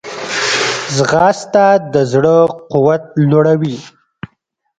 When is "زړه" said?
2.11-2.35